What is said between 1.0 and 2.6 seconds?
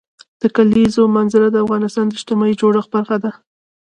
منظره د افغانستان د اجتماعي